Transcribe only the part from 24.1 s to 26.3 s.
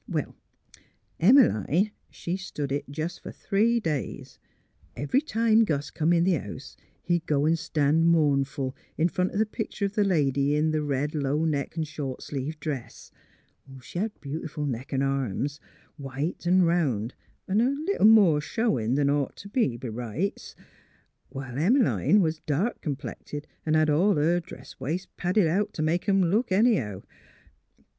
her dress waists padded out t' make 'em